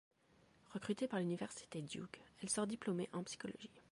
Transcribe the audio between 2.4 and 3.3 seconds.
elle sort diplômée en